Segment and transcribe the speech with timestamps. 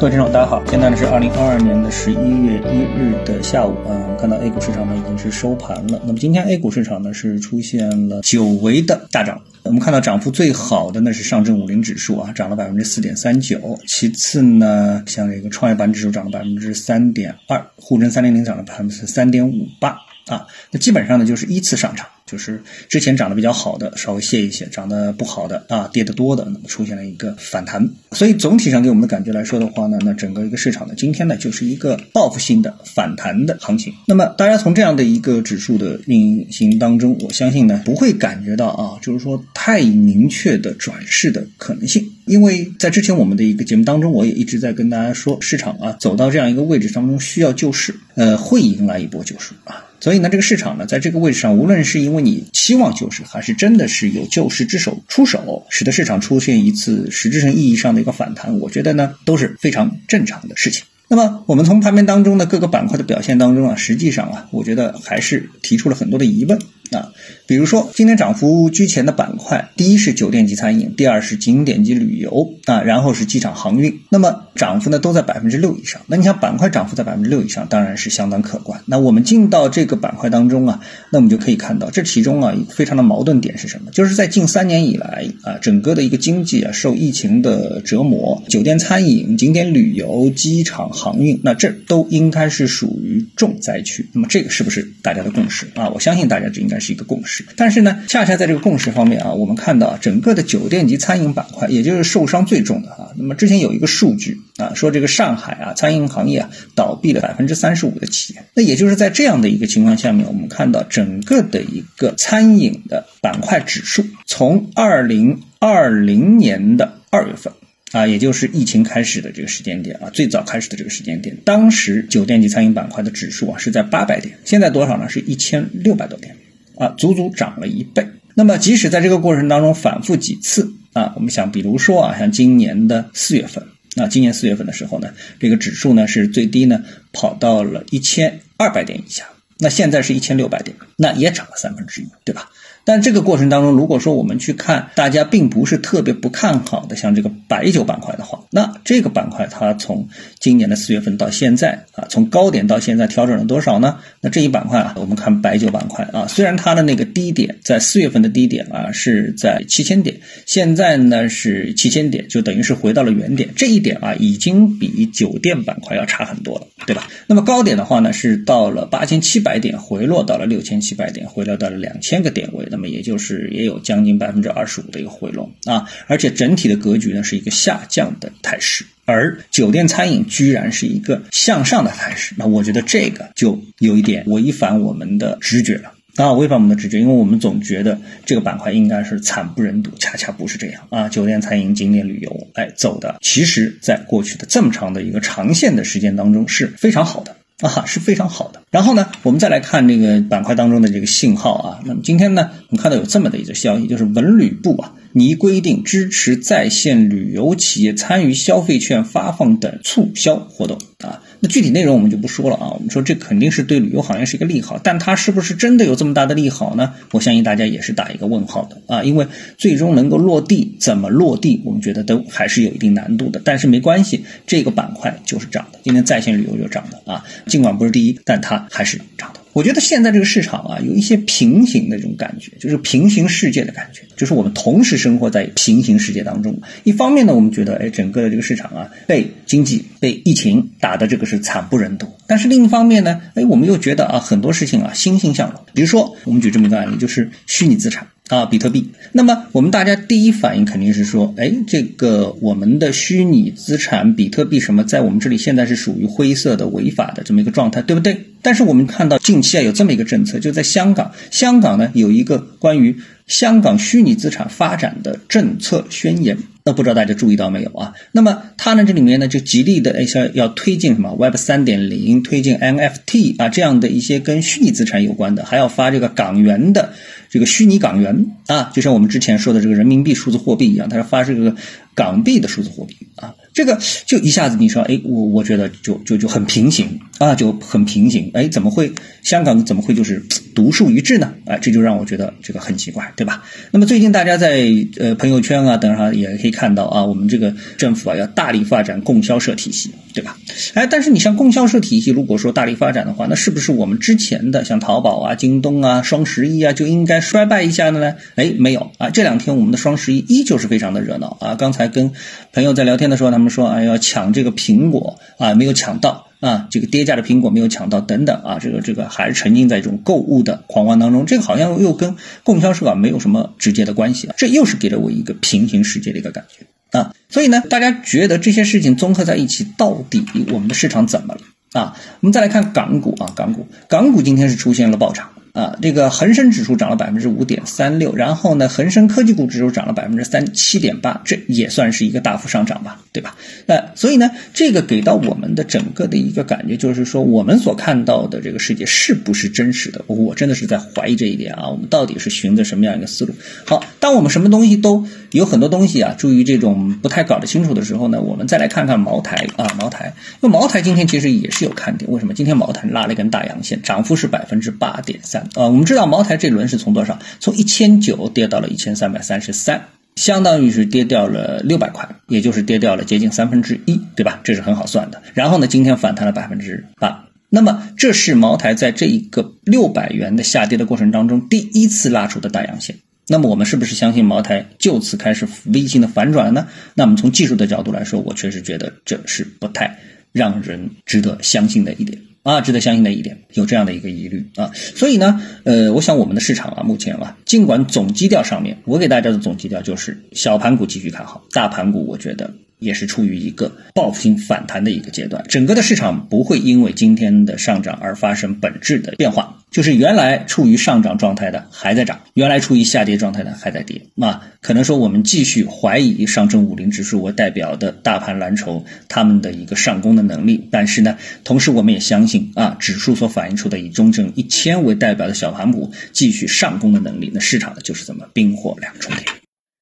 [0.00, 6.00] 各位听众，大家好，现在呢是二零二二年的十一月一日的下午，嗯，看到 A 股市场呢已经是收盘了。
[6.06, 19.98] 那么今天 A 股市场呢是出现了久违的大涨，我们看到涨幅最好的呢是上证五零指数啊，涨了百分之四点三九，其次呢像这个创业板指数涨了百分之三点二，沪深三零零涨了百分之三点五八
[20.28, 22.06] 啊，那基本上呢就是依次上涨。
[22.30, 27.88] 就是之前涨得比较好的稍微歇一歇，涨得不好的啊跌得多的，那么出现了一个反弹。
[28.12, 33.92] 所以总体上给我们的感觉来说的话呢，那整个一个市场呢，今天呢就是一个报复性的反弹的行情。
[34.06, 42.08] 那么大家从这样的一个指数的运行当中，我相信呢不会感觉到啊，就是说太明确的转势的可能性。
[42.26, 49.84] 因为在之前我们的一个节目当中，我也一直在跟大家说，市场啊走到这样一个位置当中需要救市，呃会迎来一波救市啊。
[50.00, 60.84] 所以呢，这个市场呢，在这个位置上，无论是因为你期望救市，还是真的是有救市之手出手，使得市场出现一次实质性意义上的一个反弹，我觉得呢，都是非常正常的事情。
[61.08, 66.58] 那么，我们从盘面当中的各个板块的表现当中啊，实际上啊，我觉得还是提出了很多的疑问。
[66.92, 67.12] 啊，
[67.46, 74.00] 比如说今天涨幅居前的板块，第一是酒店及餐饮，第二是景点及旅游啊，然后是机场航运。
[74.10, 76.02] 那么涨幅呢都在百分之六以上。
[76.08, 78.82] 那你想板块涨幅在百分之六以上，当然是相当可观。
[78.86, 80.80] 那我们进到这个板块当中啊，
[81.12, 83.92] 那我们就可以看到这其中啊非常的矛盾点是什么？
[83.92, 94.08] 就是在近三年以来啊，整个的一个经济啊受疫情的折磨，酒店餐饮、景点旅游、机场航运，那这都应该是属于重灾区。
[94.12, 95.88] 那么这个是不是大家的共识啊？
[95.90, 96.79] 我相信大家就应该。
[96.80, 103.10] 是一个共识，但是呢，恰恰在这个共识方面啊，我们看到整个的酒店及餐饮板块，也就是受伤最重的啊。
[103.16, 108.42] 那么之前有一个数据啊，说这个上海啊，餐饮行业啊，倒闭了百分之三十五的企业。
[108.54, 117.52] 那也就是在这样的一个情况下面，我们看到整个的一个餐饮的板块指数，从二零二零年的二月份。
[117.92, 125.08] 啊，也就是疫情开始的这个时间点啊，最早开始的这个时间点，当时酒店及餐饮板块的指数啊是在八百点，现在多少呢？
[125.08, 126.36] 是一千六百多点，
[126.80, 128.08] 啊，足足涨了一倍。
[128.34, 136.82] 那么即使在这个过程当中反复几次啊，我们想，比如说啊，像今年的四月份，那，今年四月份的时候呢，这个指数呢是最低呢
[137.12, 139.26] 跑到了一千二百点以下，
[139.58, 142.48] 那现在是一千六百点，那也涨了三分之一，对吧？
[142.84, 150.08] 但这个过程当中，如果说我们去看大家并不是特别不看好的，像这个白酒板块的话，那这个板块它从
[150.38, 153.98] 今年的四月份到现在啊，从高点到现在调整了多少呢？
[154.22, 163.50] 那这一板块啊，我们看白酒板块啊，虽然它的那个低点在四月份的低点啊是在七千点，现在呢是七千点，就等于是回到了原点。
[163.54, 167.06] 这一点啊，已经比酒店板块要差很多了，对吧？
[167.26, 172.69] 那么高点的话呢，是到了八千七百点，回落到了六千七百点，回落到了两千个点位。
[172.70, 197.36] 那么也就是也有将近百分之二十五的一个回落啊，而且整体的格局呢是一个下降的态势，而酒店餐饮居然是一个向上的态势，那我觉得这个就有一点违反我们的直觉了啊，违反我们的直觉，因为我们总觉得这个板块应该是惨不忍睹，恰恰不是这样啊，酒店餐饮、景点旅游，哎，走的其实在过去的这么长的一个长线的时间当中是非常好的。
[197.62, 198.60] 啊，是非常好的。
[198.70, 201.80] 然后呢，我们再来看这个板块当中的这个信号啊。
[201.84, 211.22] 那么今天呢，我们看到有这么的一个消息，就是文旅部啊拟规定支持在线旅游企业参与消费券发放等促销活动啊。
[211.40, 216.92] 那具体内容我们就不说了啊，我们说这肯定是对旅游行业是一个利好，但它是不是真的有这么大的利好呢？
[217.12, 219.26] 我相信大家也是打一个问号的啊，因为
[219.56, 223.40] 最终能够落地怎么落地，我们觉得都还是有一定难度的。
[223.44, 229.40] 但是没关系，这个板块就是涨的，今天在线旅游就涨的啊，尽管不是第一，但它还是涨的。
[229.52, 236.60] 我觉得现在这个市场啊，有一些平行的这种感觉，就是平行世界的感觉，就是我们同时生活在平行世界当中。
[236.84, 242.06] 一方面呢，我们觉得，哎，整个的这个市场啊，被经济、被疫情打的这个是惨不忍睹。
[242.30, 245.60] 但是另一方面呢，哎，我们又觉得啊，很多事情啊，欣欣向荣。
[245.74, 248.06] 比如说，我们举这么一个案例，就是虚拟资产。
[248.28, 248.88] 啊，比特币。
[249.10, 258.16] 那么我们大家第一反应肯定是说，哎，这个我们的虚拟资产比特币什么，在我们这里现在是属于灰色的、违法的这么一个状态，对不对？
[258.40, 262.96] 但是我们看到近期啊有这么一个政策，就在香港，香港呢有一个关于
[263.30, 266.36] 香港虚拟资产发展的政策宣言。
[266.62, 267.94] 那不知道大家注意到没有啊？
[268.12, 276.92] 那么它呢这里面呢就极力的要要推进什么 Web 三点零，推进 NFT 啊这样的一些跟虚拟资产有关的，还要发这个港元的。
[277.30, 281.54] 这个虚拟港元啊，就像我们之前说的这个人民币数字货币一样，它是发这个
[281.94, 288.30] 港币的数字货币啊，这个就一下子你说，哎，我我觉得就就就很平行啊，就很平行。
[288.34, 288.92] 哎，怎么会
[289.22, 290.22] 香港怎么会就是
[290.54, 291.32] 独树一帜呢？
[291.46, 293.42] 啊，这就让我觉得这个很奇怪，对吧？
[293.70, 294.64] 那么最近大家在
[294.98, 300.36] 呃朋友圈啊等上也可以看到啊，我们这个政府啊要大力发展供销社体系，对吧？
[300.74, 308.14] 哎，但是你像供销社体系，如果说大力发展的话，那是不是我们之前的像淘宝啊、京东啊、双十一啊就应该衰败一下的呢？
[308.36, 311.54] 哎，没有啊，这两天我们的双十一依旧是非常的热闹啊。
[311.54, 312.12] 刚才跟
[312.52, 316.29] 朋友在聊天的时候，他们说啊要抢这个苹果啊，没有抢到。
[316.40, 331.40] 啊，这个跌价的苹果没有抢到，等等啊，这个这个还是沉浸在这种购物的狂欢当中，这个好像又跟供销社啊没有什么直接的关系啊，这又是给了我一个平行世界的一个感觉啊，所以呢，大家觉得这些事情综合在一起，到底我们的市场怎么了
[331.72, 331.96] 啊？
[332.20, 335.30] 我们再来看港股啊，港股，港股今天是出现了爆涨。
[335.52, 343.34] 啊，这个恒生指数涨了百分之五点三六，然后呢，恒生科技股指数涨了百分之三七点八，这也算是一个大幅上涨吧，对吧？
[343.66, 350.04] 那，所以呢，这个给到我们的整个的一个感觉就是说，我们所看到的这个世界是不是真实的？
[350.06, 351.68] 我真的是在怀疑这一点啊。
[351.68, 353.34] 我们到底是循着什么样一个思路？
[353.66, 362.34] 好，当我们什么东西都有很多东西啊，注意这种不太搞得清楚的时候呢，我们再来看看茅台啊，茅台，因为茅台今天其实也是有看点，为什么？
[362.34, 365.39] 今天茅台拉了一根大阳线，涨幅是百分之八点三。
[365.54, 367.18] 啊，我们知道茅台这轮是从多少？
[367.38, 374.40] 从一千九跌到了一千三百三十三，相当于是跌掉了六百块，也就是跌掉了接近三分之一，对吧？
[374.44, 375.22] 这是很好算的。
[375.34, 382.96] 然后呢，今天反弹了百分之八，那么这是茅台在这一个六百元的下跌的过程当中第一次拉出的大阳线。
[383.26, 386.66] 那么我们是不是相信茅台就此开始微型的反转了呢？
[386.94, 389.98] 那么从技术的角度来说，我确实觉得这是不太
[390.32, 392.20] 让人值得相信的一点。
[392.42, 402.50] 啊，值得相信的一点，有这样的一个疑虑啊，所以呢，呃，我想我们的市场啊，目前啊，尽管总基调上面，我给大家的总基调就是小盘股继续看好，大盘股我觉得。
[402.80, 414.02] 也是处于一个报复性反弹的一个阶段，整个的市场不会因为今天的上涨而发生本质的变化，就是原来处于上涨状态的还在涨，原来处于下跌状态的还在跌。
[414.14, 429.29] 那可能说我们继续怀疑上证五零指数为代表的大盘蓝筹他们的一个上攻的能力，但是呢，同时我们也相信啊，指数所反映出的以中证一千为代表的小盘股继续上攻的能力，那市场呢就是这么冰火两重天。